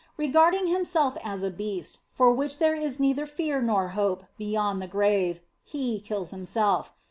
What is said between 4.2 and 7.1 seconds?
beyond the grave, he kills himself.